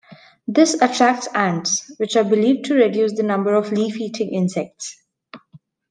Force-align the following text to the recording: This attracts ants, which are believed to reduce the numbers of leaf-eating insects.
This 0.47 0.73
attracts 0.81 1.27
ants, 1.35 1.91
which 1.97 2.15
are 2.15 2.23
believed 2.23 2.65
to 2.65 2.73
reduce 2.73 3.13
the 3.13 3.21
numbers 3.21 3.67
of 3.67 3.71
leaf-eating 3.71 4.33
insects. 4.33 4.97